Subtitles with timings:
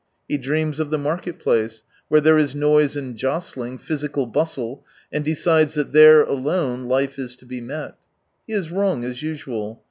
[0.27, 5.23] He dreams of the market place, where there is noise and jostling, physical bustle, and
[5.23, 7.93] decides that there alone life is to be met.
[8.47, 9.79] He is wrong as usual.